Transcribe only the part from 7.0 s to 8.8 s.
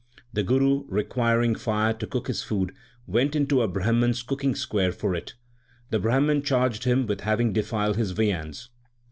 with having defiled his viands.